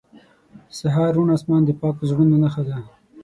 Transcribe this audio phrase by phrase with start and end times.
[0.69, 2.75] •د سهار روڼ آسمان د پاک زړونو نښه ده.